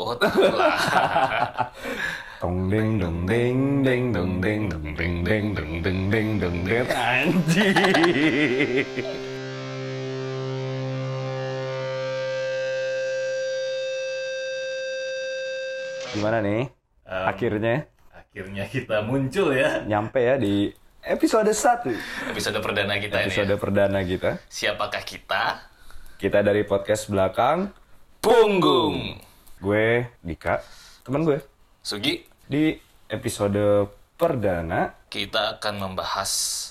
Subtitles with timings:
[0.00, 0.80] Oh, lah.
[2.40, 6.88] Tong ding dong ding ding dong ding dong ding ding dong ding ding dong ding
[7.12, 8.88] anjing.
[16.10, 16.64] Gimana nih?
[17.06, 17.74] Em, Akhirnya
[18.10, 19.82] Akhirnya kita muncul ya.
[19.84, 20.70] nyampe ya di
[21.02, 22.32] episode 1.
[22.32, 23.28] Episode perdana kita ini.
[23.28, 23.58] Episode ya.
[23.58, 24.30] perdana kita.
[24.48, 25.44] Siapakah kita?
[26.16, 27.68] Kita dari podcast belakang.
[28.20, 29.28] Punggung.
[29.60, 30.58] Gue Dika,
[31.04, 31.38] teman gue.
[31.80, 32.74] Sugi, Di
[33.06, 36.30] episode perdana kita akan membahas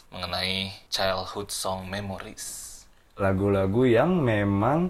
[0.09, 2.65] mengenai childhood song memories.
[3.13, 4.89] lagu-lagu yang memang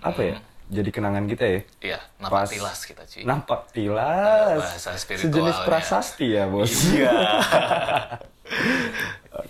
[0.00, 0.36] apa ya?
[0.72, 1.60] Jadi kenangan kita ya.
[1.84, 2.48] Iya, Pas.
[2.48, 3.22] napatilas kita cuy.
[3.22, 4.56] Nampak tilas.
[4.56, 4.96] Bahasa.
[4.96, 6.72] Sejenis prasasti ya, Bos.
[6.90, 7.12] Iya.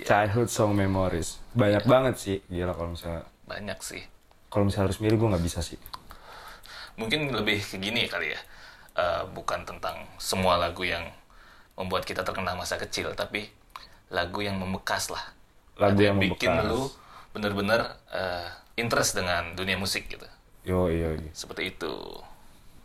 [0.02, 1.39] Childhood song memories.
[1.55, 2.36] Banyak banget sih.
[2.45, 4.02] Gila kalau misalnya Banyak sih.
[4.50, 5.78] kalau misalnya harus milih gue nggak bisa sih.
[6.96, 8.41] Mungkin lebih ke gini kali ya.
[8.92, 11.09] Eh, bukan tentang semua lagu yang
[11.80, 13.48] membuat kita terkenang masa kecil, tapi
[14.12, 15.33] lagu yang membekas lah.
[15.80, 16.69] Lagu Lagu yang bikin membekas.
[16.69, 16.80] lu
[17.33, 17.80] bener-bener
[18.12, 20.28] eh, interest dengan dunia musik gitu.
[20.62, 21.17] Yo iya.
[21.33, 21.92] Seperti itu.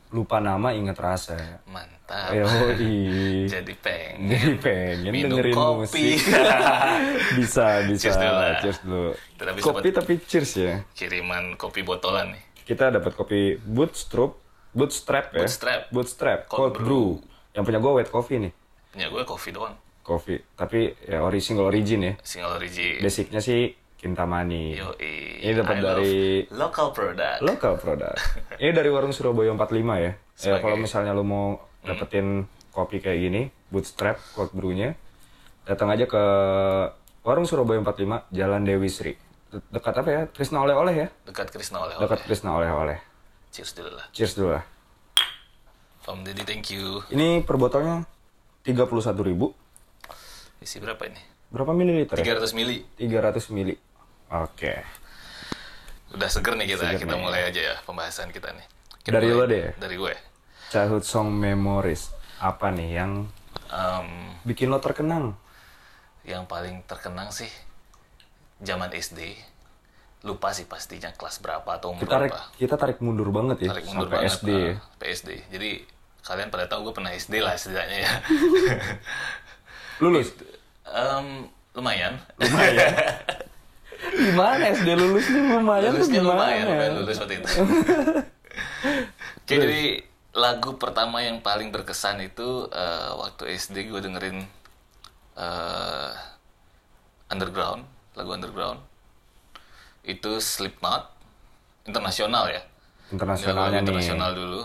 [0.08, 1.60] Lupa nama inget rasa.
[1.67, 2.32] Mantap.
[2.32, 2.48] Yo.
[3.54, 4.32] Jadi pengen.
[4.32, 6.16] Jadi pengen Minum dengerin kopi.
[6.16, 6.32] musik.
[7.44, 8.02] bisa, bisa.
[8.08, 8.56] Cheers dulu lah.
[8.64, 9.08] Cheers dulu.
[9.60, 10.80] Kopi tapi cheers ya.
[10.95, 12.47] Kiriman kopi botolan nih.
[12.68, 14.36] Kita dapat kopi Bootstrap,
[14.76, 15.48] Bootstrap ya.
[15.48, 15.82] Bootstrap.
[15.88, 17.08] Bootstrap, Cold cold, brew.
[17.56, 18.52] Yang punya gue wet coffee nih.
[18.92, 19.76] Punya gue kopi doang.
[20.04, 20.44] Coffee.
[20.52, 22.14] Tapi ya ori single origin ya.
[22.20, 23.00] Single origin.
[23.00, 24.76] Basicnya sih Kintamani.
[25.42, 27.40] Ini dapat dari- local product.
[27.42, 28.14] Local produk.
[28.62, 29.64] Ini dari warung Surabaya 45
[29.98, 30.04] ya.
[30.04, 34.94] Ya Sebagai- kalau misalnya lu mau dapetin kopi kayak gini, Bootstrap cold brew-nya,
[35.64, 36.23] datang aja ke
[37.23, 39.16] warung Surabaya 45, Jalan Dewi Sri.
[39.48, 40.22] De- Dekat apa ya?
[40.28, 41.08] Krisna oleh-oleh ya?
[41.23, 43.00] Dekat Krisna oleh Dekat Krisna oleh-oleh.
[43.50, 44.06] Cheers dulu lah.
[44.12, 44.64] Cheers dulu lah.
[46.06, 47.04] Om Deddy thank you.
[47.08, 48.04] Ini per botolnya
[48.64, 48.88] 31.000
[49.23, 49.52] ribu.
[50.58, 51.20] Isi berapa ini?
[51.48, 52.36] Berapa mililiter ya?
[52.39, 52.84] 300 mili.
[52.95, 53.76] 300 mili.
[54.30, 54.83] Oke.
[56.10, 56.83] Udah seger nih kita.
[56.88, 57.22] Seger kita nih.
[57.22, 58.64] mulai aja ya pembahasan kita nih.
[59.02, 59.66] Kita Dari mulai- lo deh.
[59.76, 60.14] Dari gue.
[60.70, 62.11] Childhood song memories.
[62.38, 63.11] Apa nih yang
[63.67, 64.08] Em,
[64.43, 65.36] bikin lo terkenang?
[66.23, 67.48] yang paling terkenang sih
[68.60, 69.36] zaman SD.
[70.20, 72.58] Lupa sih pastinya kelas berapa atau umur Kita tarik, berapa.
[72.58, 74.34] kita tarik mundur banget ya Tarik mundur sampai banget.
[74.34, 74.66] SD ya.
[74.68, 75.30] ah, sampai SD.
[75.48, 75.70] Jadi
[76.20, 78.12] kalian pada tahu gue pernah SD lah setidaknya ya.
[80.02, 80.34] Lulus?
[80.84, 81.28] Em,
[81.72, 82.14] lumayan.
[82.38, 82.92] Lumayan.
[83.98, 86.38] Gimana SD lulusnya lumayan tuh Lulusnya gimana?
[86.38, 87.50] lumayan, lumayan lulus waktu itu.
[89.38, 89.84] Oke, jadi
[90.34, 94.46] lagu pertama yang paling berkesan itu eh, waktu SD gue dengerin
[95.36, 96.12] eh,
[97.28, 97.84] Underground,
[98.17, 98.82] lagu Underground.
[100.02, 101.05] Itu Slipknot,
[101.86, 102.61] internasional ya.
[103.14, 103.83] Internasionalnya nih.
[103.86, 104.61] internasional dulu.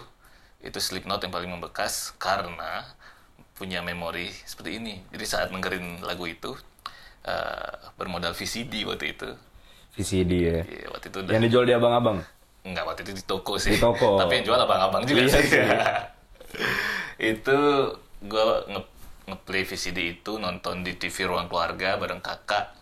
[0.63, 2.87] Itu Slipknot yang paling membekas karena
[3.53, 5.05] punya memori seperti ini.
[5.13, 6.57] Jadi saat dengerin lagu itu
[7.29, 9.29] eh, bermodal VCD waktu itu.
[9.93, 10.61] VCD ya.
[10.65, 12.19] Iya, waktu itu udah Yang dijual di abang-abang.
[12.63, 13.77] Enggak, waktu itu di toko sih.
[13.77, 14.17] Di toko.
[14.23, 15.47] Tapi yang jual abang-abang juga Iya sih.
[15.53, 15.63] sih.
[17.37, 17.59] itu
[18.23, 18.81] gue nge
[19.23, 22.75] ngeplay VCD itu nonton di TV ruang keluarga bareng kakak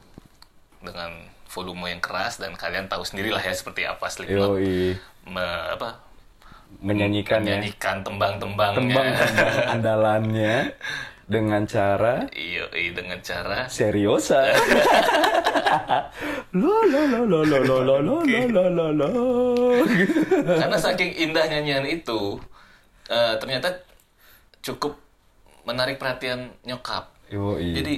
[0.81, 1.11] dengan
[1.47, 4.57] volume yang keras dan kalian tahu sendirilah ya seperti apa Slipknot
[5.27, 6.01] me- apa
[6.79, 7.59] Menyanyikan ya.
[7.59, 8.79] menyanyikan tembang-tembangnya.
[8.79, 10.57] Tembang-tembang andalannya
[11.27, 14.47] dengan cara Iya, iya, dengan cara seriosa.
[16.53, 19.09] lo lo lo lo lo lo lo lo lo lo lo
[20.53, 22.39] karena saking indah nyanyian itu
[23.07, 23.71] eh, ternyata
[24.61, 24.95] cukup
[25.63, 27.11] menarik perhatian nyokap.
[27.29, 27.75] Yoi.
[27.75, 27.95] Jadi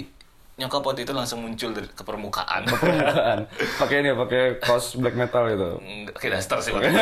[0.53, 2.69] nyokap waktu itu langsung muncul dari, ke permukaan.
[2.69, 3.49] permukaan
[3.81, 5.81] pakai ini pakai kaos black metal gitu
[6.15, 6.93] kayak daster sih waktu.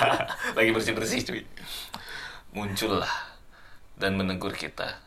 [0.56, 1.42] Lagi bersih-bersih cuy.
[2.56, 3.14] Muncul lah
[4.00, 4.98] dan menegur kita.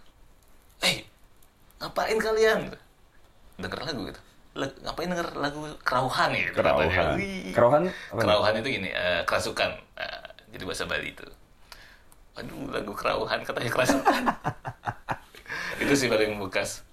[0.85, 1.03] Eh,
[1.81, 2.69] ngapain kalian?
[3.57, 4.21] Denger lagu gitu.
[4.57, 6.89] "Lag- ngapain denger lagu kerauhan gitu katanya.
[6.89, 7.07] Kerauhan.
[7.53, 7.83] Kerauhan
[8.13, 9.69] Kerauhan itu gini, eh, kerasukan.
[9.97, 10.21] Nah,
[10.53, 11.25] jadi bahasa Bali itu.
[12.37, 14.23] Aduh, lagu kerauhan katanya kerasukan.
[15.81, 16.86] itu sih paling bekas.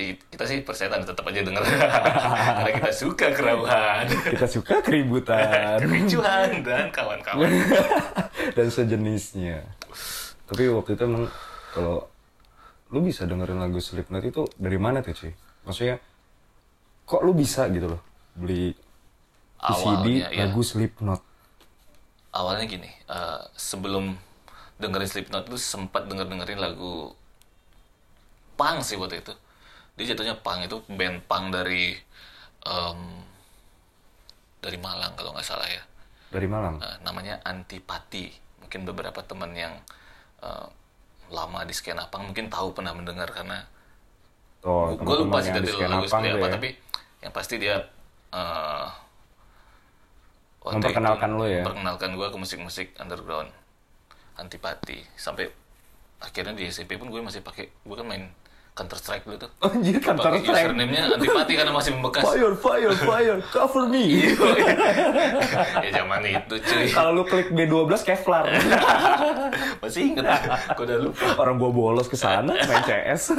[0.00, 1.60] Ya, kita sih persetan tetap aja denger.
[2.56, 4.08] Karena kita suka kerauhan.
[4.08, 7.52] kita suka keributan kericuhan dan kawan-kawan.
[8.56, 9.60] dan sejenisnya
[10.48, 11.30] tapi waktu itu emang
[11.70, 12.08] kalau
[12.90, 15.30] lu bisa dengerin lagu Slipknot itu dari mana tuh cuy
[15.62, 16.02] maksudnya
[17.06, 18.02] kok lu bisa gitu loh
[18.34, 18.74] beli
[19.60, 21.22] Awalnya ya, lagu Slipknot
[22.30, 24.14] awalnya gini, eh, sebelum
[24.78, 27.12] dengerin Slipknot tuh sempat denger dengerin lagu
[28.54, 29.34] punk sih waktu itu.
[30.00, 31.92] Dia jatuhnya punk itu band punk dari
[32.64, 33.00] em,
[34.60, 35.82] dari Malang kalau nggak salah ya.
[36.30, 39.76] dari Malang Eh, namanya Antipati mungkin beberapa teman yang
[40.40, 40.66] eh,
[41.28, 43.60] lama di skena punk mungkin tahu pernah mendengar karena
[44.60, 46.52] Oh, gue lupa sih dari lagu seperti apa ya.
[46.52, 46.68] tapi
[47.20, 47.80] yang pasti dia
[50.60, 51.64] waktu Memperkenalkan lo ya?
[51.64, 53.48] memperkenalkan gue ke musik-musik underground
[54.36, 55.48] antipati sampai
[56.20, 58.28] akhirnya di SMP pun gue masih pakai gue kan main
[58.70, 60.48] Counter Strike dulu tuh Anjir Counter Strike.
[60.48, 64.04] username-nya antipati karena masih membekas Fire, fire, fire, cover me.
[65.84, 68.48] ya zaman itu cuy Kalau lu klik B12 Kevlar.
[69.82, 70.24] masih inget
[70.78, 73.22] gue udah lupa Orang gua bolos ke sana main CS.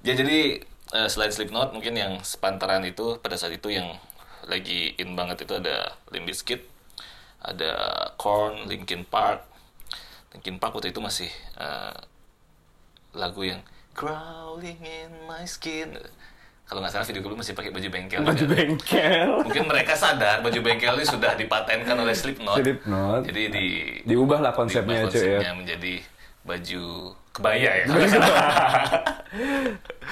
[0.00, 0.64] Ya jadi
[0.96, 4.00] eh, selain Slipknot mungkin yang sepantaran itu pada saat itu yang
[4.48, 6.64] lagi in banget itu ada Limp Bizkit,
[7.44, 7.72] ada
[8.16, 9.44] Korn, Linkin Park.
[10.32, 11.28] Linkin Park waktu itu masih
[11.60, 11.96] eh,
[13.14, 15.92] lagu yang Crawling in my skin.
[16.64, 18.22] Kalau nggak salah video klip masih pakai baju bengkel.
[18.22, 18.54] Baju juga.
[18.54, 19.30] bengkel.
[19.42, 22.62] Mungkin mereka sadar baju bengkel ini sudah dipatenkan oleh Slipknot.
[22.62, 23.26] Slipknot.
[23.26, 23.66] Jadi di
[24.06, 25.26] Diubah lah konsepnya diubah cuy ya.
[25.26, 25.94] konsepnya menjadi
[26.46, 26.82] baju
[27.34, 27.84] kebaya ya.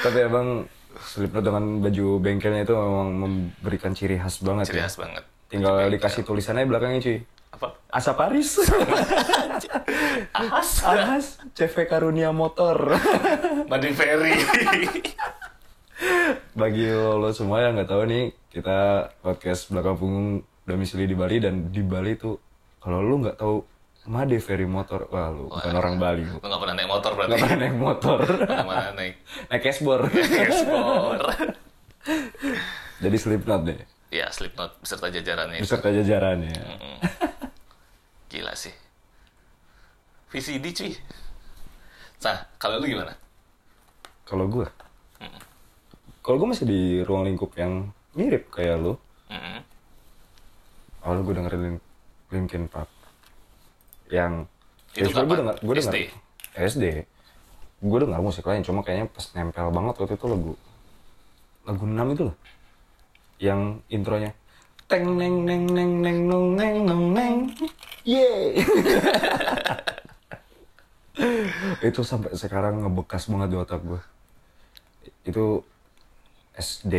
[0.04, 0.66] Tapi emang
[0.98, 4.90] Slipknot dengan baju bengkelnya itu memang memberikan ciri khas banget Ciri ya.
[4.90, 5.22] khas banget.
[5.46, 7.22] Tinggal dikasih tulisannya belakangnya cuy.
[7.54, 7.78] Apa?
[7.94, 8.58] Asa Paris.
[10.30, 10.68] Ahas.
[10.80, 12.94] Ahas CV Karunia Motor.
[13.70, 14.34] Madi Ferry.
[16.52, 18.78] Bagi lo, lo semua yang nggak tahu nih, kita
[19.18, 20.28] podcast belakang punggung
[20.62, 22.38] domisili di Bali dan di Bali tuh
[22.78, 23.62] kalau lu nggak tahu
[24.08, 26.24] Made Ferry Motor, wah lu bukan orang Bali.
[26.24, 27.28] Lu gak pernah naik motor berarti?
[27.28, 29.14] Nggak pernah naik motor, Nggak pernah naik
[29.50, 30.02] naik cashboard.
[30.16, 31.18] ekspor.
[33.04, 33.78] Jadi Slipknot deh,
[34.08, 35.60] ya, Slipknot beserta jajarannya.
[35.60, 35.64] itu.
[35.68, 36.56] beserta jajarannya.
[38.28, 38.72] Gila sih.
[40.28, 40.92] VCD cuy.
[42.24, 43.14] Nah, kalau lu gimana?
[44.28, 44.66] Kalau gue,
[46.20, 48.92] kalau gue masih di ruang lingkup yang mirip kayak lu.
[49.32, 49.64] Mm-mm.
[51.00, 51.84] Awalnya gue dengerin Lin-
[52.28, 52.90] Linkin Park.
[54.12, 54.44] Yang
[54.92, 55.98] Itu ya, gue denger, gue denger SD?
[56.58, 56.84] SD.
[57.80, 60.52] Gue denger musik lain, cuma kayaknya pas nempel banget waktu itu lagu
[61.64, 62.36] lagu 6 itu loh.
[63.38, 64.30] Yang intronya
[64.88, 66.18] teng neng neng neng neng
[66.56, 67.34] neng nong neng
[68.08, 68.56] ye
[71.80, 74.00] itu sampai sekarang ngebekas banget di otak gue
[75.24, 75.62] itu
[76.52, 76.94] SD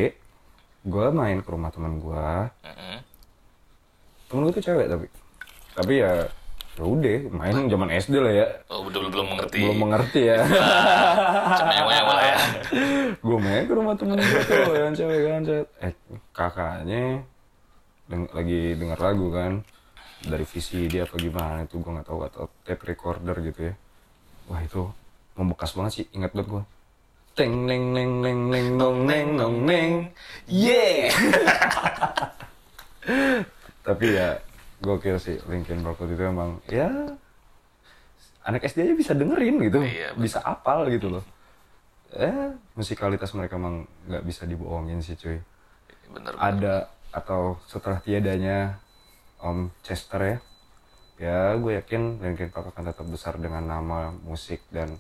[0.81, 2.27] gue main ke rumah teman gue
[2.61, 2.97] Mm-mm.
[4.25, 5.05] temen gue tuh cewek tapi
[5.71, 6.27] tapi ya
[6.71, 9.59] ya udah main zaman SD lah ya Oh, belum belum mengerti.
[9.61, 10.39] belum mengerti ya
[12.07, 12.37] lah ya.
[13.13, 15.67] gue main ke rumah temen gue tuh yang cewek kan cewek.
[15.79, 15.93] eh
[16.31, 17.03] kakaknya
[18.05, 19.63] deng- lagi dengar lagu kan
[20.21, 23.75] dari VCD apa gimana itu gue nggak tahu atau tape recorder gitu ya
[24.49, 24.89] wah itu
[25.37, 26.63] membekas banget sih ingat banget gue
[27.39, 30.11] teng neng neng neng neng nong neng nong neng.
[30.51, 31.07] Yeah.
[33.87, 34.43] tapi ya
[34.83, 36.91] gokil sih Linkin Park itu emang ya
[38.43, 39.79] anak SD aja bisa dengerin gitu.
[39.79, 41.23] Iya, bisa apal gitu loh.
[42.11, 45.39] Eh musikalitas mereka emang nggak bisa dibohongin sih cuy.
[46.09, 46.33] Bener.
[46.41, 48.81] ada atau setelah tiadanya
[49.39, 50.37] Om Chester ya
[51.19, 54.95] ya gue yakin Linkin Park akan tetap besar dengan nama musik dan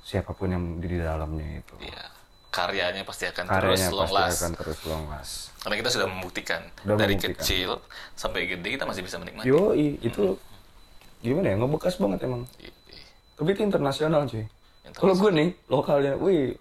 [0.00, 2.04] siapa pun yang di dalamnya itu Iya.
[2.50, 4.38] Karyanya pasti akan karyanya terus long pasti last.
[4.38, 7.34] akan terus long last Karena kita sudah membuktikan Sudah dari membuktikan.
[7.36, 7.70] kecil
[8.12, 9.46] sampai gede kita masih bisa menikmati.
[9.46, 10.38] yo itu
[11.20, 14.44] gimana ya ngebekas banget emang I- i- tapi itu internasional cuy
[14.92, 16.54] kalau gue nih lokalnya wih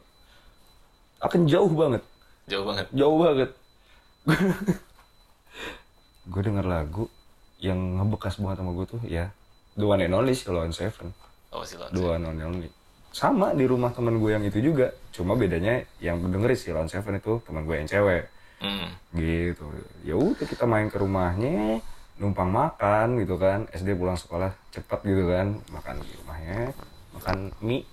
[1.19, 2.01] akan jauh banget
[2.43, 2.85] Jauh banget.
[2.91, 3.49] jauh banget
[6.25, 7.05] gue denger lagu
[7.63, 9.31] yang ngebekas banget sama gue tuh ya
[9.73, 11.15] The One and Only Silon Seven
[11.49, 11.87] Oh, si Lon.
[11.89, 12.67] The One and Only
[13.09, 17.39] sama di rumah teman gue yang itu juga cuma bedanya yang dengerin Silon Seven itu
[17.41, 18.27] teman gue yang cewek
[18.57, 18.95] Hmm.
[19.11, 19.67] gitu
[20.01, 21.83] ya udah kita main ke rumahnya
[22.15, 26.71] numpang makan gitu kan SD pulang sekolah cepat gitu kan makan di rumahnya
[27.11, 27.83] makan mie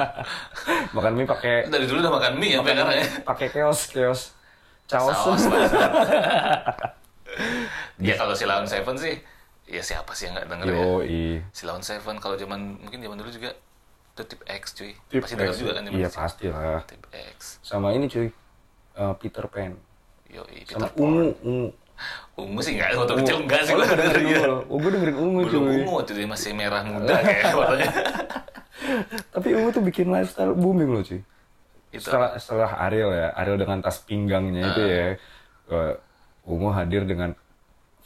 [0.96, 3.06] makan mie pakai Dari dulu udah makan mie ya, sekarang ya.
[3.24, 4.20] pakai keos keos
[4.84, 5.16] caos.
[8.06, 9.14] ya kalau si Lawn Seven sih,
[9.64, 10.74] ya siapa sih yang nggak denger ya?
[10.74, 13.50] yo i Si Lawn Seven kalau zaman mungkin zaman dulu juga
[14.12, 14.92] The Tip X cuy.
[15.06, 15.58] Tip pasti denger X.
[15.58, 17.60] juga kan iya pasti lah Tip X.
[17.60, 18.28] sama ini cuy
[18.94, 19.72] eh, Peter Pan
[20.26, 21.02] Yoi, sama Peter Pan.
[21.02, 21.68] ungu ungu
[22.36, 25.52] Ungu sih enggak, waktu kecil enggak sih gua dengerin ungu oh gue dengerin ungu Belum
[25.64, 27.92] cuy ungu waktu dia masih merah muda kayak warnanya.
[29.30, 31.20] tapi ungu tuh bikin lifestyle booming loh cuy
[31.88, 32.02] Itu.
[32.02, 34.86] setelah setelah Ariel ya Ariel dengan tas pinggangnya itu Ah.
[34.86, 35.04] ya
[35.66, 35.92] eh,
[36.44, 37.32] ungu hadir dengan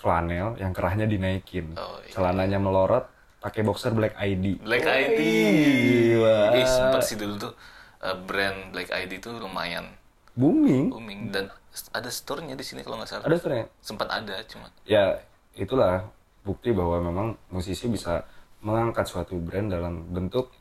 [0.00, 1.76] flanel yang kerahnya dinaikin.
[1.76, 2.10] Oh, iya.
[2.16, 3.04] celananya melorot
[3.40, 5.20] pakai boxer Black ID Black ID.
[5.20, 6.56] Gila.
[6.56, 7.52] Eh, sempat sih dulu tuh
[8.00, 9.92] eh, brand Black ID tuh lumayan.
[10.32, 10.88] Booming.
[10.88, 11.20] Booming.
[11.28, 11.52] Dan
[11.92, 13.24] ada store-nya di sini kalau nggak salah.
[13.28, 14.66] ada sebenarnya Sempat ada cuma.
[14.88, 15.20] Ya
[15.54, 16.08] itulah
[16.42, 18.24] bukti bahwa memang musisi bisa
[18.64, 20.52] mengangkat suatu brand dalam bentuk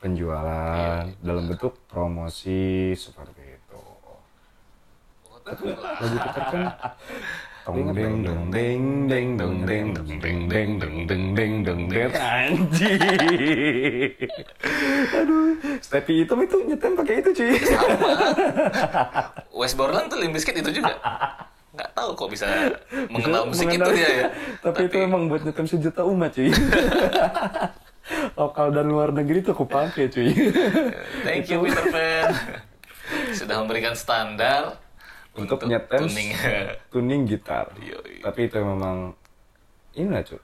[0.00, 3.80] penjualan, dalam bentuk promosi seperti itu.
[5.46, 6.64] Tapi lagu kita kan
[7.66, 8.46] Dong deng deng
[9.34, 13.02] dong deng dong deng deng dong deng deng dong deng anjing.
[15.10, 17.58] Aduh, Stepi hitam itu nyetem pakai itu cuy.
[19.50, 20.94] West Borland tuh Limp Bizkit itu juga.
[21.74, 22.46] Nggak tahu kok bisa
[23.10, 24.30] mengenal musik itu dia ya.
[24.62, 26.54] Tapi, itu emang buat nyetem sejuta umat cuy.
[28.38, 30.30] Lokal dan luar negeri tuh aku pakai cuy.
[31.26, 32.30] Thank you Peter Pan.
[33.34, 34.85] Sudah memberikan standar
[35.36, 36.30] Untuk untuk, nyetem tuning.
[36.92, 37.68] tuning gitar.
[37.76, 38.24] Yoi.
[38.24, 39.12] Tapi itu memang
[39.96, 40.40] ini lah cuy.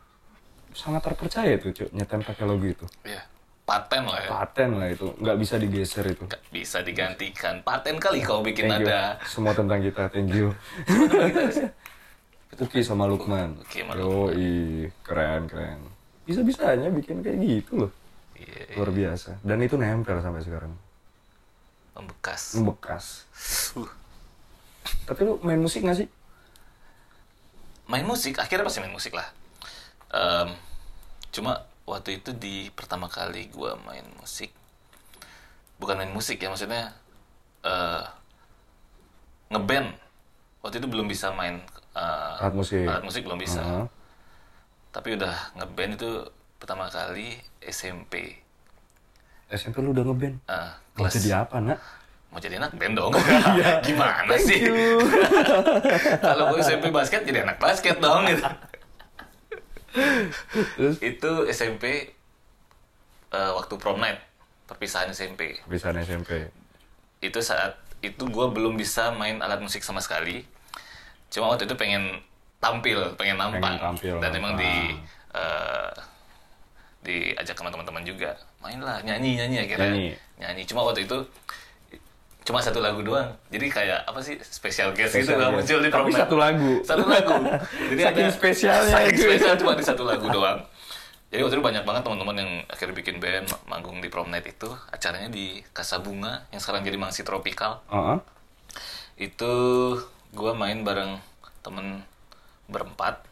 [0.72, 2.86] Sangat terpercaya tuh cuy nyetem pakai logo itu.
[3.04, 3.24] ya,
[3.64, 4.28] paten lah ya.
[4.28, 6.24] Paten lah itu, nggak bisa digeser itu.
[6.28, 7.54] Nggak bisa digantikan.
[7.64, 8.88] Paten kali kau bikin Thank you.
[8.92, 9.16] ada.
[9.24, 10.52] Semua tentang kita, thank you.
[12.52, 13.56] Uki sama Lukman.
[13.64, 15.80] Uki sama Yoi, keren keren.
[16.28, 17.92] Bisa-bisanya bikin kayak gitu loh.
[18.38, 19.40] Iya, Luar biasa.
[19.42, 20.72] Dan itu nempel sampai sekarang.
[21.92, 22.56] membekas.
[22.56, 23.04] Membekas.
[23.76, 24.01] Uh.
[25.02, 26.08] Tapi lu main musik gak sih?
[27.82, 29.28] main musik akhirnya pasti main musik lah
[30.12, 30.48] Em,
[31.28, 34.48] cuma waktu itu di pertama kali gua main musik
[35.76, 36.92] bukan main musik ya maksudnya
[37.60, 38.04] eh
[39.48, 39.88] ngeband
[40.60, 41.60] waktu itu belum bisa main
[41.92, 42.84] eh, Alat musik.
[42.84, 43.86] alat musik belum bisa Heeh.
[44.88, 46.10] tapi udah ngeband itu
[46.56, 48.40] pertama kali SMP
[49.48, 50.36] SMP lu udah ngeband.
[50.96, 51.76] Mau kelas jadi apa nak?
[52.32, 53.12] Mau jadi anak band dong?
[53.86, 54.64] Gimana sih?
[56.24, 58.48] kalau gue SMP basket jadi anak basket dong gitu.
[60.80, 60.96] Terus?
[61.04, 62.16] Itu SMP
[63.28, 64.16] eh, waktu prom night
[64.64, 66.48] perpisahan SMP bisa SMP.
[67.20, 70.42] itu saat itu gue belum bisa main alat musik sama sekali.
[71.30, 72.18] Cuma waktu itu pengen
[72.58, 74.96] tampil pengen nampang Pengen tampil, dan emang di
[75.36, 75.90] eh,
[77.04, 78.32] diajak sama teman-teman juga.
[78.64, 79.92] Mainlah nyanyi nyanyi akhirnya.
[79.92, 80.08] Nyanyi.
[80.40, 80.62] nyanyi.
[80.64, 81.20] Cuma waktu itu
[82.42, 85.56] cuma satu lagu doang jadi kayak apa sih special guest gitu Special lah guest.
[85.62, 86.72] muncul di Tapi satu lagu.
[86.82, 87.32] satu lagu
[87.90, 89.22] jadi Saking ada- spesialnya saking itu.
[89.24, 90.58] spesial cuma di satu lagu doang
[91.28, 94.44] jadi waktu itu banyak banget teman-teman yang akhirnya bikin band ma- manggung di prom night
[94.44, 98.18] itu acaranya di Casa Bunga yang sekarang jadi Mangsi Tropical Heeh.
[99.22, 99.52] itu
[100.30, 101.22] gua main bareng
[101.60, 102.02] temen
[102.66, 103.22] berempat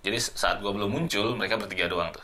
[0.00, 2.22] jadi saat gua belum muncul mereka bertiga doang tuh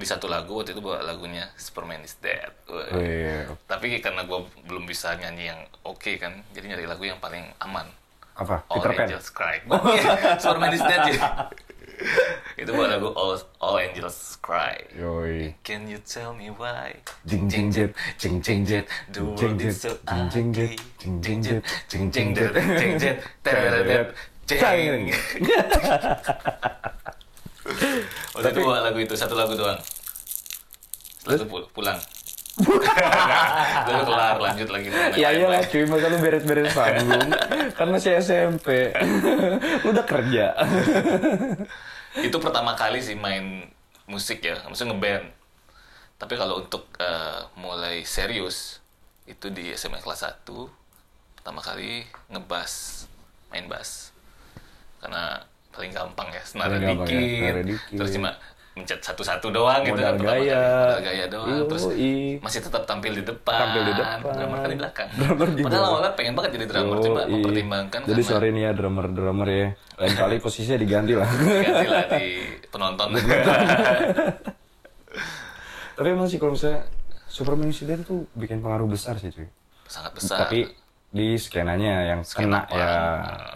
[0.00, 2.48] di satu lagu waktu itu bawa lagunya Superman is Dead.
[2.72, 2.88] Wah.
[2.96, 3.44] Oh, iya.
[3.68, 7.84] tapi karena gua belum bisa nyanyi yang oke kan jadi nyari lagu yang paling aman.
[8.40, 8.64] Apa?
[8.72, 9.04] All Peter Pan.
[9.04, 9.60] Angels Cry.
[9.68, 11.20] Iya, Superman is Dead jadi
[12.64, 14.80] itu buat lagu All, All Angels Cry.
[14.96, 15.52] Yoi.
[15.60, 16.96] Can you tell me why?
[17.28, 20.96] Jing jing jet, jing jing jet, The jing world is so jing jing jet, ugly.
[20.96, 21.60] jing jing jet,
[21.92, 24.16] jing jing jet, jing jet, tereret,
[24.48, 25.12] jing.
[28.36, 29.78] Waktu itu bawa lagu itu satu lagu doang.
[31.24, 31.98] Pul- pulang.
[33.88, 34.88] Lalu kelar lanjut lagi.
[35.16, 35.38] Ya lain-lain.
[35.40, 37.28] iyalah cuy, masa lu beres-beres panggung
[37.72, 38.92] Kan masih SMP
[39.86, 40.52] Lu udah kerja
[42.18, 43.70] itu pertama kali sih main
[44.10, 45.30] musik ya, maksudnya ngeband.
[46.18, 48.82] Tapi kalau untuk eh, mulai serius
[49.30, 50.42] itu di SMA kelas 1
[51.38, 53.06] pertama kali ngebas,
[53.54, 54.10] main bass.
[54.98, 57.98] Karena paling gampang ya, gampang ya, dikit, senara dikit.
[57.98, 58.30] terus cuma
[58.70, 60.46] mencet satu-satu doang gitu kan pertama gaya.
[60.46, 60.70] kali.
[60.70, 62.38] Modal gaya doang, terus Yoi.
[62.38, 63.58] masih tetap tampil di depan.
[63.66, 64.18] Tampil di depan.
[64.30, 65.08] Drummer kan di belakang.
[65.20, 67.32] Drummer di Padahal awalnya pengen banget jadi drummer, cuma Yoi.
[67.34, 69.68] mempertimbangkan Jadi karena sorry nih ya drummer-drummer ya
[70.00, 72.26] Lain kali posisinya diganti lah ganti lah di
[72.70, 73.08] penonton.
[76.00, 76.80] Tapi emang sih kalau misalnya
[77.28, 79.50] Superman Incident tuh bikin pengaruh besar sih cuy
[79.90, 80.46] Sangat besar.
[80.46, 80.70] Tapi
[81.10, 82.78] di skenanya yang kena Skena punk.
[82.78, 82.90] ya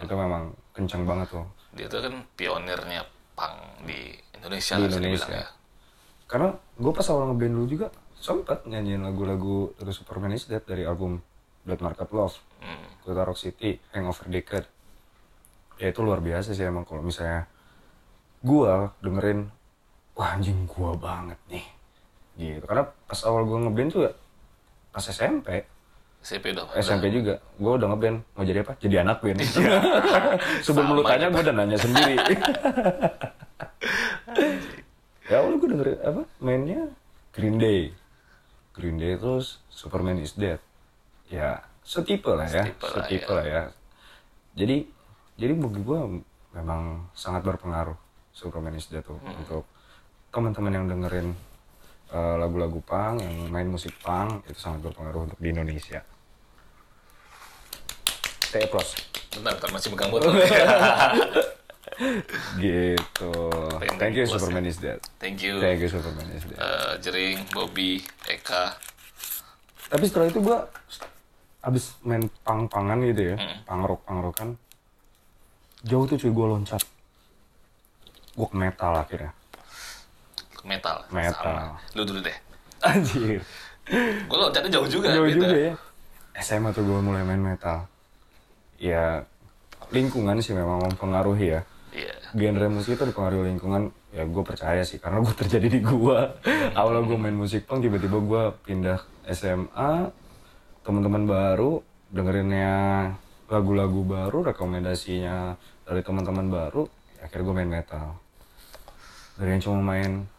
[0.03, 0.43] Itu memang
[0.75, 3.03] kencang banget tuh dia tuh kan pionirnya
[3.35, 5.27] punk di Indonesia Di Indonesia.
[5.29, 5.47] ya.
[6.25, 10.87] Karena gue pas awal ngeband dulu juga sempat nyanyiin lagu-lagu dari Superman is Dead dari
[10.87, 11.19] album
[11.61, 12.87] Blood Market Love, Hmm.
[13.03, 14.65] Kota Rock City, Hangover Decade.
[15.77, 17.45] Ya itu luar biasa sih emang kalau misalnya
[18.41, 19.51] gua dengerin
[20.15, 21.65] wah anjing gua banget nih.
[22.33, 22.63] Gitu.
[22.65, 24.11] Karena pas awal gua ngeband tuh ya
[24.89, 25.67] pas SMP,
[26.25, 28.73] SMP udah SMP juga, gua udah ngeband mau jadi apa?
[28.81, 29.45] Jadi anak band.
[30.65, 31.31] Sebelum Sama lu tanya aja.
[31.31, 32.15] gua udah nanya sendiri.
[35.29, 36.81] ya awalnya gue dengerin apa mainnya
[37.31, 37.89] Green Day
[38.71, 40.61] Green Day terus Superman is Dead
[41.27, 43.33] ya setipe lah ya Setipe lah, setipe ya.
[43.33, 43.61] lah ya
[44.53, 44.77] jadi
[45.35, 45.99] jadi bagi gue
[46.53, 47.97] memang sangat berpengaruh
[48.31, 49.33] Superman is Dead tuh Hmm.
[49.41, 49.63] untuk
[50.29, 51.27] teman-teman yang dengerin
[52.07, 56.05] eh, lagu-lagu punk yang main musik punk itu sangat berpengaruh untuk di Indonesia
[58.49, 58.89] TE plus
[59.31, 60.31] bentar bentar masih megang botol
[62.59, 63.31] gitu.
[63.79, 64.99] Pengen Thank you Superman is dead.
[65.15, 65.59] Thank you.
[65.59, 66.59] Thank you Superman is dead.
[66.59, 68.75] Eh, Jering, Bobby, Eka.
[69.87, 70.67] Tapi setelah itu gua
[71.61, 73.57] abis main pang-pangan gitu ya, Hmm.
[73.65, 74.59] pangrok-pangrokan.
[75.83, 76.81] Jauh tuh cuy gua loncat.
[78.33, 79.31] Gua ke metal akhirnya.
[80.65, 80.97] Metal.
[81.09, 81.37] Metal.
[81.37, 81.77] Sama.
[81.93, 82.37] Lu dulu deh.
[82.81, 83.39] Anjir.
[84.25, 85.13] Gue loncatnya jauh juga.
[85.13, 85.45] Jauh gitu.
[85.45, 85.73] juga ya.
[86.41, 87.85] SMA tuh gue mulai main metal.
[88.85, 89.25] Ya
[89.89, 91.61] lingkungan sih memang mempengaruhi ya.
[91.89, 92.13] Iya.
[92.37, 93.89] Genre musik itu dipengaruhi lingkungan.
[94.13, 96.37] Ya gue percaya sih karena gue terjadi di gua.
[96.77, 99.01] Awalnya gue main musik punk tiba-tiba gue pindah
[99.33, 100.13] SMA.
[100.85, 101.81] Teman-teman baru
[102.13, 102.73] dengerinnya
[103.49, 105.57] lagu-lagu baru, rekomendasinya
[105.89, 106.85] dari teman-teman baru.
[107.17, 108.07] Ya, akhirnya gue main metal.
[109.35, 110.29] Dari yang cuma main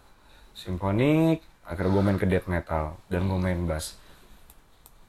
[0.54, 3.98] simfonik, akhirnya gue main ke death metal dan gue main bass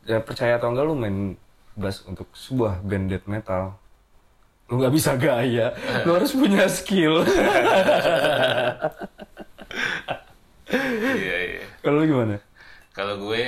[0.07, 1.35] ya percaya atau enggak lu main
[1.77, 3.77] bass untuk sebuah band death metal
[4.67, 5.71] lu nggak bisa gaya
[6.03, 7.21] lu harus punya skill
[10.67, 11.63] Iya, iya.
[11.79, 12.43] kalau gimana
[12.91, 13.43] Kalau gue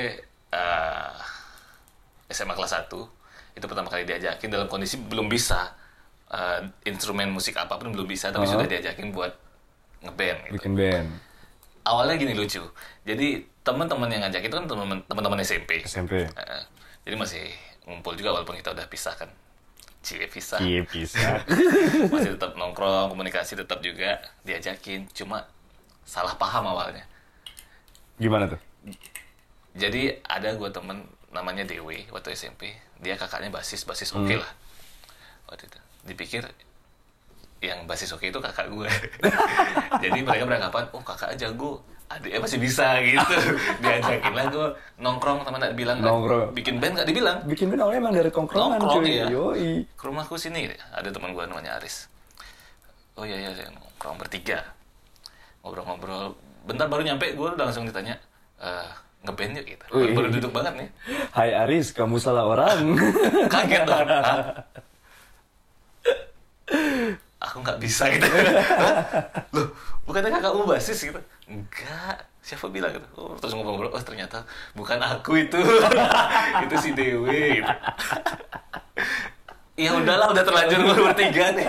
[0.48, 1.12] eh,
[2.30, 2.88] SMA kelas 1
[3.52, 5.76] itu pertama kali diajakin dalam kondisi belum bisa
[6.30, 8.52] eh, instrumen musik apa pun belum bisa tapi Oh.
[8.54, 9.36] sudah diajakin buat
[10.00, 10.56] ngeband gitu.
[10.56, 11.10] bikin band
[11.82, 12.62] Awalnya gini lucu.
[13.02, 13.28] Jadi
[13.60, 15.82] teman-teman yang ngajak itu kan teman- teman-teman SMP.
[15.82, 16.62] SMP Eh,
[17.02, 17.50] jadi masih
[17.90, 19.30] ngumpul juga walaupun kita udah pisah kan.
[20.00, 20.64] Cie pisah.
[20.64, 21.44] iya bisa
[22.08, 25.10] Masih tetap nongkrong, komunikasi tetap juga diajakin.
[25.12, 25.44] Cuma
[26.06, 27.04] salah paham awalnya.
[28.20, 28.60] gimana tuh
[29.80, 32.76] Jadi ada gue temen namanya Dewi waktu SMP.
[33.00, 34.52] Dia kakaknya basis, basis oke lah.
[35.52, 36.44] Waktu itu dipikir
[37.60, 38.88] yang basis oke itu kakak gue.
[40.04, 43.36] Jadi mereka beranggapan, oh kakak jago, adiknya masih bisa gitu.
[43.86, 46.58] Diajakin lah gue nongkrong teman tak bilang Nongkrong.
[46.58, 47.38] bikin band gak dibilang.
[47.46, 49.26] bikin band awalnya emang dari tongkrongan Nongkrong, cuy iya.
[49.30, 52.10] yoi Ke rumahku sini ada teman gue namanya Aris.
[53.14, 54.66] Oh iya iya saya nongkrong bertiga.
[55.62, 56.34] Ngobrol-ngobrol.
[56.66, 58.18] Bentar baru nyampe gue udah langsung ditanya,
[58.58, 58.90] eh
[59.24, 59.86] ngeband yuk gitu.
[59.94, 60.16] Wih.
[60.16, 60.90] Baru duduk banget nih.
[61.30, 62.98] Hai Aris kamu salah orang
[63.54, 64.10] kaget dong?
[67.40, 68.28] aku nggak bisa gitu.
[69.56, 69.68] Loh
[70.04, 71.20] bukannya kakakmu basis gitu?
[71.48, 72.28] Enggak.
[72.44, 73.08] Siapa bilang gitu?
[73.20, 74.44] Oh, terus ngobrol-ngobrol oh ternyata
[74.76, 75.60] bukan aku itu.
[76.66, 77.74] Itu si Dewi gitu.
[79.80, 81.68] ya udahlah udah terlanjur gue bertiga nih.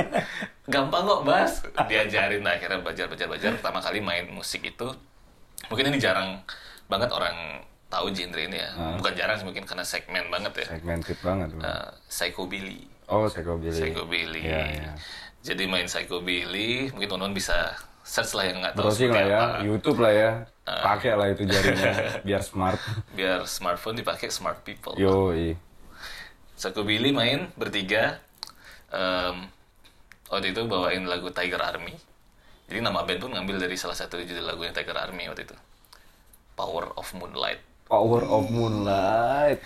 [0.67, 1.53] Gampang kok bas.
[1.87, 3.51] Diajarin nah, akhirnya belajar belajar belajar.
[3.61, 4.89] Pertama kali main musik itu
[5.69, 6.41] mungkin ini jarang
[6.89, 8.71] banget orang tahu genre ini ya.
[8.97, 10.67] Bukan jarang sih mungkin karena segmen banget ya.
[10.79, 12.89] Segmented banget uh, psychobilly.
[13.11, 13.75] Oh psychobilly.
[13.75, 14.43] Psychobilly.
[14.47, 14.91] Iya, iya.
[15.41, 17.73] Jadi main psychobilly mungkin teman-teman bisa
[18.05, 19.59] search lah yang nggak tahu browsing lah ya apa.
[19.65, 20.31] YouTube lah ya.
[20.71, 21.93] Pakai lah itu jarinya
[22.29, 22.79] biar smart.
[23.17, 24.95] Biar smartphone dipakai smart people.
[25.01, 25.57] Yoi.
[26.55, 28.21] Psychobilly main bertiga.
[28.93, 29.49] Em,
[30.29, 31.97] waktu itu bawain lagu Tiger Army.
[32.71, 35.57] Jadi nama band pun ngambil dari salah satu judul lagunya Tiger Army waktu itu.
[36.55, 37.65] Power of Moonlight.
[37.89, 39.59] Power of Moonlight.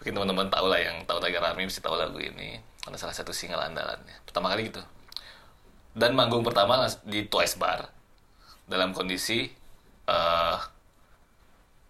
[0.00, 2.58] Mungkin teman-teman tahu lah yang tahu Tiger Army mesti tahu lagu ini.
[2.82, 4.16] Karena salah satu single andalannya.
[4.24, 4.82] Pertama kali gitu
[5.98, 7.90] dan manggung pertama di Twice Bar.
[8.70, 9.50] Dalam kondisi
[10.06, 10.58] eh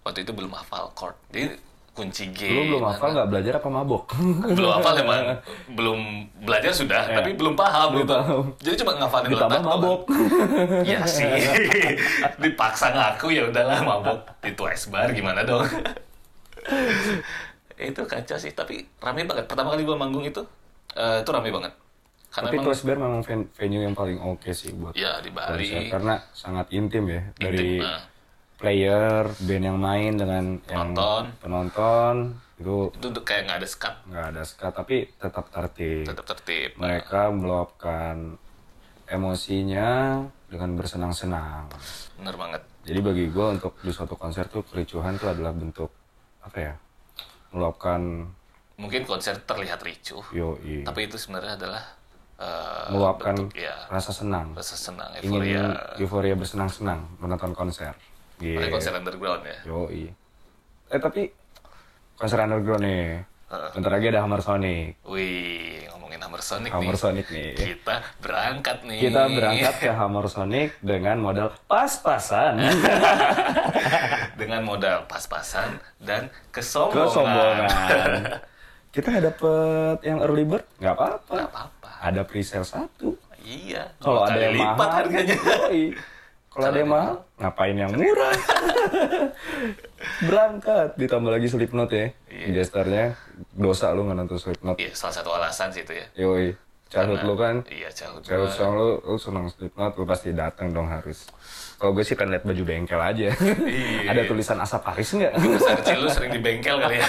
[0.02, 1.14] waktu itu belum hafal chord.
[1.28, 1.60] Jadi
[1.92, 4.14] kunci G lu belum hafal nggak belajar apa mabok?
[4.56, 5.42] Belum hafal emang
[5.78, 5.98] belum
[6.46, 7.94] belajar sudah tapi belum paham Ya.
[7.98, 8.14] Belum gitu.
[8.14, 8.40] paham.
[8.62, 9.82] jadi cuma ngafalin ditambah letak doang.
[9.82, 10.00] mabok.
[10.94, 11.26] Ya sih.
[12.38, 15.66] Dipaksa ngaku ya udahlah mabok di Twice Bar gimana dong?
[17.74, 19.50] Itu kacau sih tapi rame banget.
[19.50, 20.46] Pertama kali gua manggung itu
[20.94, 21.74] eh, itu rame banget
[22.28, 25.56] karena tapi Twice Bear memang ven- venue yang paling oke sih buat ya di konser
[25.80, 25.88] Bali.
[25.88, 28.04] Karena sangat intim ya dari nah,
[28.60, 31.24] player band yang main dengan yang Penonton.
[31.40, 32.14] penonton
[32.58, 36.04] itu itu tuh kayak nggak ada sekat nggak ada sekat tapi tetap tertib.
[36.04, 38.36] Tetap tertib mereka meluapkan
[39.08, 40.20] emosinya
[40.52, 41.70] dengan bersenang-senang.
[42.20, 42.62] Bener banget.
[42.84, 45.92] Jadi bagi gue untuk di suatu konser tuh kericuhan tuh adalah bentuk
[46.44, 46.74] apa ya
[47.52, 48.24] meluapkan
[48.76, 50.24] mungkin konser terlihat ricuh.
[50.32, 50.84] Yoi.
[50.84, 51.84] Tapi itu sebenarnya adalah
[52.38, 54.54] eh, meluapkan bentuk, ya rasa senang.
[54.54, 55.64] rasa senang ingin euforia.
[55.98, 57.92] euforia bersenang-senang menonton konser.
[58.38, 59.58] Gitu konser underground ya.
[59.66, 60.14] Yoi.
[60.88, 61.28] Eh tapi
[62.14, 63.26] konser underground nih.
[63.48, 65.00] Bentar lagi ada Hammer Sonic.
[65.08, 67.00] Wih, ngomongin Hammer Sonic Hammer nih.
[67.00, 67.50] Sonic nih.
[67.56, 68.98] Kita berangkat nih.
[69.08, 72.60] kita berangkat ke Hammer Sonic dengan modal pas-pasan.
[74.38, 77.10] Dengan modal pas-pasan dan kesombongan.
[77.10, 78.10] kesombongan.
[78.94, 80.64] Kita dapet yang early bird?
[80.78, 81.32] Nggak apa-apa.
[81.34, 81.77] Nggak apa-apa.
[82.00, 83.88] Ada pre-sale satu Iya.
[83.96, 85.36] kalau ada yang lipat mahal harganya.
[86.48, 88.34] kalau ada yang mahal ngapain yang murah
[90.20, 92.46] berangkat ditambah lagi Slipknot ya Iya.
[92.54, 93.04] gestarnya
[93.52, 96.06] dosa lu nggak nonton Slipknot Iya, salah satu alasan sih itu ya.
[96.18, 96.54] yoi
[96.88, 98.48] childhood lu kan Iya, childhood gua.
[98.48, 101.28] song lu lu seneng Slipknot lu pasti datang dong harus
[101.76, 104.08] kalau gue sih kan liat baju bengkel aja Iya.
[104.08, 107.06] ada tulisan asap Paris nggak Masa kecil lu sering di bengkel kali ya.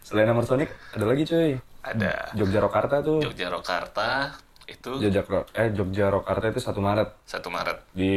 [0.00, 1.60] selain Hammer Sonic ada lagi cuy
[1.94, 2.14] Ada.
[2.36, 4.36] Jogja Rokarta tuh Jogja Rokarta
[4.68, 5.22] itu Jogja
[5.56, 7.08] eh Jogja Rokarta itu 1 Maret.
[7.24, 7.78] 1 Maret.
[7.96, 8.14] di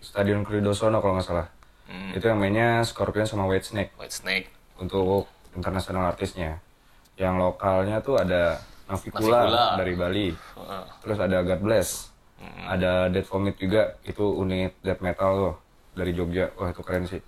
[0.00, 1.46] Stadion Kridosono kalau nggak salah.
[1.88, 2.12] Hmm.
[2.12, 4.48] itu yang mainnya Scorpion sama Whitesnake White Snake.
[4.76, 5.24] untuk
[5.56, 6.60] internasional artisnya.
[7.16, 9.64] Yang lokalnya tuh ada Navikula, Navikula.
[9.76, 10.28] dari Bali.
[10.32, 10.84] Heeh.
[11.00, 11.88] terus ada God Bless.
[12.68, 13.98] Ada Dead Vomit juga.
[14.06, 15.54] Itu unit death metal tuh
[15.92, 16.54] dari Jogja.
[16.54, 17.18] Wah itu keren sih.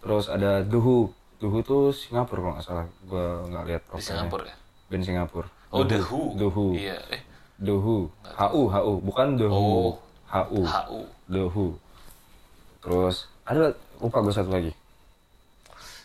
[0.00, 2.86] Terus ada Duhu Duhu tuh Singapura kalau nggak salah.
[3.02, 4.56] Gue nggak lihat Di Singapura ya.
[4.88, 5.48] band Singapura.
[5.68, 6.20] Oh, The Who.
[6.34, 7.22] Duhu Iya, eh.
[7.56, 8.10] Duhu.
[8.24, 9.54] HU HU bukan The Who.
[9.54, 9.90] Oh.
[10.28, 11.00] HU HU.
[11.26, 11.66] The Who.
[12.80, 14.72] Terus ada lupa gue satu lagi.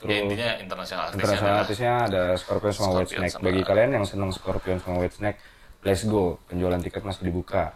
[0.03, 4.29] Ya intinya internasional artisnya internasional artisnya ada Scorpion sama Whitesnake sama- bagi kalian yang seneng
[4.29, 5.39] Scorpion sama Whitesnake
[5.81, 6.37] let's go.
[6.45, 7.71] Penjualan tiket masih dibuka.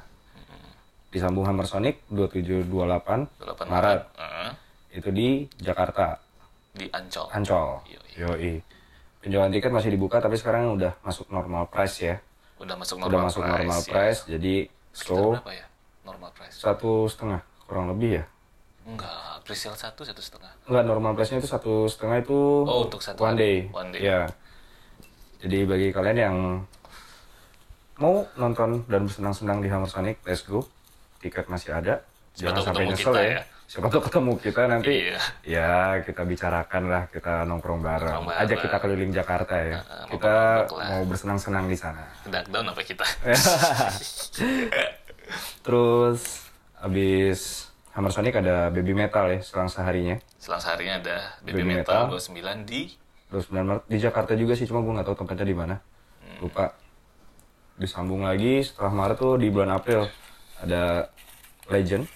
[1.07, 3.65] Disambung Hammer Sonic 2728 8 Maret.
[3.65, 4.01] Maret.
[4.13, 4.49] Heeh.
[4.89, 6.19] itu di Jakarta
[6.77, 7.27] Di Ancol.
[7.31, 8.11] Ancol Yoi.
[8.15, 8.51] yoi
[9.17, 12.15] penjualan tiket masih dibuka tapi sekarang udah masuk normal price ya
[12.57, 13.51] Udah masuk udah normal masuk price.
[13.51, 13.89] normal ya.
[13.89, 14.53] price jadi
[14.89, 15.65] Sekitar so berapa ya?
[16.03, 16.55] Normal price.
[16.55, 18.25] satu setengah kurang lebih ya
[18.87, 19.11] Enggak,
[19.43, 20.47] presale satu satu setengah.
[20.63, 23.67] Enggak, normal price-nya itu satu setengah itu Oh, untuk satu one day.
[23.67, 23.99] One day.
[23.99, 24.23] Ya.
[25.37, 26.37] Jadi bagi kalian yang
[27.97, 30.63] mau nonton dan bersenang-senang di Hammer Sonic, let's go.
[31.19, 31.99] Tiket masih ada.
[32.31, 33.27] Jangan tahu sampai nyesel kita ya.
[33.27, 33.41] ya.
[33.67, 35.11] Siapa tahu ketemu kita nanti.
[35.11, 35.19] Iya.
[35.43, 35.71] Ya,
[36.07, 38.15] kita bicarakan lah, kita nongkrong bareng.
[38.15, 38.47] Nongkrong bareng.
[38.47, 39.83] Ajak kita keliling Jakarta ya.
[39.83, 40.35] Heeh, kita
[40.71, 42.07] mau bersenang-senang di sana.
[42.31, 43.03] Lockdown apa kita?
[45.67, 46.47] Terus
[46.79, 50.15] habis Hammer Sonic ada Baby Metal ya, selang seharinya.
[50.39, 52.23] Selang seharinya ada Baby, Baby Metal, Metal.
[52.63, 52.95] 29 di
[53.35, 55.75] 29 Maret di Jakarta juga sih cuma gue nggak tahu tempatnya di mana
[56.39, 56.71] lupa
[57.75, 60.07] disambung lagi setelah Maret tuh di bulan April
[60.63, 61.11] ada
[61.67, 62.07] Legend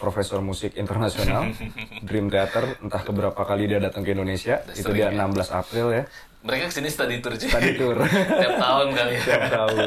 [0.00, 1.52] Profesor Musik Internasional
[2.08, 5.28] Dream Theater entah keberapa kali dia datang ke Indonesia Udah itu dia ya.
[5.28, 6.04] 16 April ya
[6.40, 7.36] Mereka ke sini study tour.
[7.36, 8.00] Study tour.
[8.40, 9.22] Tiap tahun kali ya.
[9.22, 9.86] tiap tahun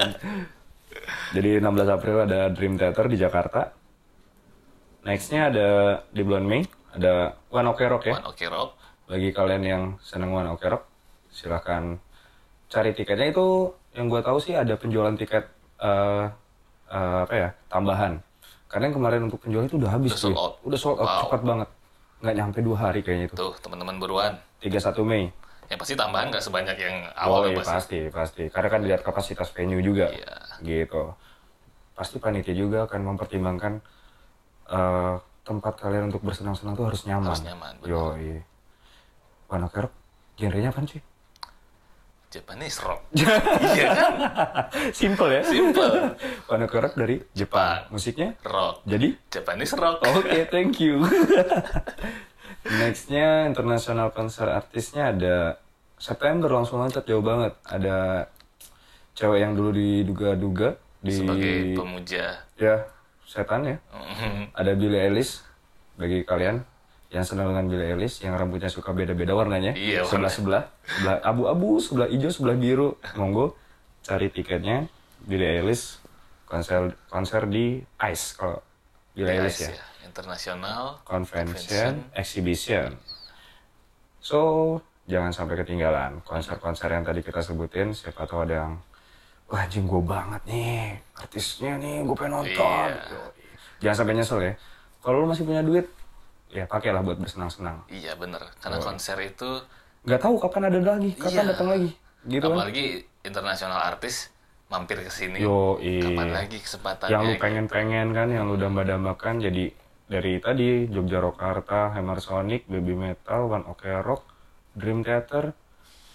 [1.34, 3.74] jadi 16 April ada Dream Theater di Jakarta
[5.04, 5.68] nextnya ada
[6.08, 6.62] di bulan Mei
[6.94, 8.70] ada One Ok Rock ya One Ok Rock.
[9.04, 10.84] bagi kalian yang seneng One Ok Rock
[11.28, 11.98] silahkan
[12.70, 15.50] cari tiketnya itu yang gue tahu sih ada penjualan tiket
[15.82, 16.26] eh
[16.88, 18.22] eh, apa ya tambahan
[18.74, 20.54] karena yang kemarin untuk penjualan itu udah habis Udah sold out.
[20.62, 21.22] udah sold out Wow.
[21.24, 21.70] cepat banget
[22.20, 24.34] nggak nyampe dua hari kayaknya itu Tuh, teman-teman buruan.
[24.60, 25.30] 31 Mei
[25.66, 27.70] Yang pasti tambahan nggak sebanyak yang oh awal iya, pasti.
[27.70, 30.34] pasti pasti karena kan dilihat kapasitas venue juga Iya.
[30.60, 31.14] gitu
[31.94, 33.74] pasti panitia juga akan mempertimbangkan
[34.68, 37.88] eh, tempat kalian untuk bersenang-senang tuh harus nyaman Harus nyaman, benar.
[37.88, 38.02] yo
[39.48, 39.94] One Ok Rock
[40.34, 41.04] genrenya apa sih
[42.34, 43.02] Japanese rock.
[43.78, 44.14] iya kan?
[44.90, 45.42] Simple ya.
[45.46, 46.18] Simple.
[46.50, 47.86] Warna korak dari Jepang.
[47.86, 47.94] Jepang.
[47.94, 48.82] Musiknya Rock.
[48.90, 50.02] jadi Japanese rock.
[50.18, 51.06] Oke, thank you.
[52.66, 55.36] Nextnya internasional konser artisnya ada
[56.02, 57.54] September langsung loncat jauh banget.
[57.70, 58.26] Ada
[59.14, 62.42] cewek yang dulu diduga-duga di Sebagai pemuja.
[62.58, 62.76] ya
[63.30, 63.78] setan ya.
[63.94, 64.58] Mhm.
[64.58, 65.46] Ada Billie Eilish
[65.94, 66.66] bagi kalian
[67.14, 69.78] yang senang dengan Billie Eilish yang rambutnya suka beda-beda warnanya.
[69.78, 72.98] Iya, sebelah sebelah, sebelah abu-abu, sebelah hijau, sebelah biru.
[73.14, 73.54] Monggo
[74.02, 74.90] cari tiketnya
[75.22, 76.02] Billie Eilish
[76.50, 78.58] konser konser di ICE kalau
[79.14, 79.78] Billie Eilish ya.
[79.78, 79.86] Ya.
[80.10, 82.98] Internasional Convention Exhibition.
[84.18, 87.94] So, jangan sampai ketinggalan konser-konser yang tadi kita sebutin.
[87.94, 88.74] Siapa tahu ada yang,
[89.50, 92.90] wah anjing gue banget nih, artisnya nih, gue pengen nonton.
[92.90, 93.22] Iya.
[93.86, 94.54] Jangan sampai nyesel ya.
[95.04, 95.90] Kalau lu masih punya duit,
[96.54, 97.84] ya pakailah buat bersenang-senang.
[97.90, 99.62] Iya bener, karena konser itu
[100.04, 101.52] Gak tahu kapan ada lagi, kapan Iya.
[101.56, 101.90] datang lagi,
[102.28, 102.58] gitu kan?
[102.60, 102.86] apalagi
[103.24, 104.30] internasional artis
[104.68, 105.40] mampir ke sini.
[105.40, 107.12] Yo, Kapan lagi kesempatannya?
[107.12, 107.42] yang lu gitu.
[107.42, 109.72] pengen-pengen kan, yang lu damba-dambakan jadi
[110.04, 114.28] dari tadi Jogja Rokarta, Hammer Sonic, Baby Metal, One Ok Rock,
[114.76, 115.56] Dream Theater,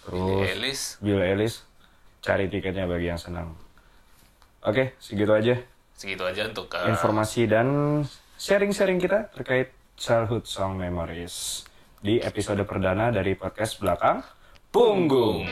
[0.05, 1.65] terus Elis, Bill Ellis,
[2.21, 3.57] cari tiketnya bagi yang senang.
[4.61, 5.55] Oke, segitu aja
[5.95, 7.67] segitu aja untuk uh, informasi dan
[8.37, 11.67] sharing-sharing kita terkait childhood song memories
[11.99, 14.23] di episode perdana dari podcast belakang
[14.71, 15.43] punggung.